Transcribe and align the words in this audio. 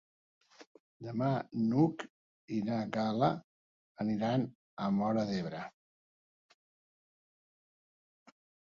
Demà 1.07 1.27
n'Hug 1.65 2.05
i 2.57 2.63
na 2.71 2.79
Gal·la 2.97 3.31
aniran 4.07 4.49
a 4.87 4.91
Móra 4.99 5.29
d'Ebre. 5.33 5.63